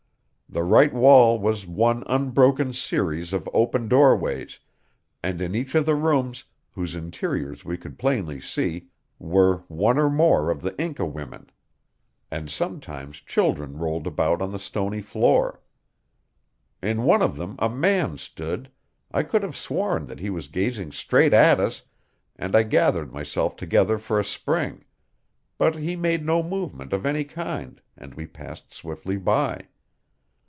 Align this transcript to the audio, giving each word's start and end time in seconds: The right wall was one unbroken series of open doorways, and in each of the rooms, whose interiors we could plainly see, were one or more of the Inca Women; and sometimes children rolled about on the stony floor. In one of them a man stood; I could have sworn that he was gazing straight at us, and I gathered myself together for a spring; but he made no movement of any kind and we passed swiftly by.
The 0.53 0.63
right 0.63 0.91
wall 0.93 1.39
was 1.39 1.65
one 1.65 2.03
unbroken 2.07 2.73
series 2.73 3.31
of 3.31 3.47
open 3.53 3.87
doorways, 3.87 4.59
and 5.23 5.41
in 5.41 5.55
each 5.55 5.75
of 5.75 5.85
the 5.85 5.95
rooms, 5.95 6.43
whose 6.73 6.93
interiors 6.93 7.63
we 7.63 7.77
could 7.77 7.97
plainly 7.97 8.41
see, 8.41 8.89
were 9.17 9.59
one 9.69 9.97
or 9.97 10.09
more 10.09 10.49
of 10.49 10.61
the 10.61 10.77
Inca 10.77 11.05
Women; 11.05 11.49
and 12.29 12.49
sometimes 12.51 13.21
children 13.21 13.77
rolled 13.77 14.05
about 14.05 14.41
on 14.41 14.51
the 14.51 14.59
stony 14.59 14.99
floor. 14.99 15.61
In 16.83 17.03
one 17.03 17.21
of 17.21 17.37
them 17.37 17.55
a 17.57 17.69
man 17.69 18.17
stood; 18.17 18.69
I 19.09 19.23
could 19.23 19.43
have 19.43 19.55
sworn 19.55 20.05
that 20.07 20.19
he 20.19 20.29
was 20.29 20.49
gazing 20.49 20.91
straight 20.91 21.31
at 21.33 21.61
us, 21.61 21.81
and 22.35 22.57
I 22.57 22.63
gathered 22.63 23.13
myself 23.13 23.55
together 23.55 23.97
for 23.97 24.19
a 24.19 24.23
spring; 24.25 24.83
but 25.57 25.75
he 25.77 25.95
made 25.95 26.25
no 26.25 26.43
movement 26.43 26.91
of 26.91 27.05
any 27.05 27.23
kind 27.23 27.79
and 27.95 28.15
we 28.15 28.25
passed 28.27 28.73
swiftly 28.73 29.15
by. 29.15 29.67